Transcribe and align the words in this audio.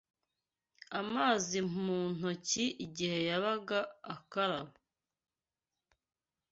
amazi 0.99 1.57
mu 1.83 1.99
ntoki 2.15 2.65
igihe 2.85 3.17
yabaga 3.29 3.79
akaraba 4.15 4.75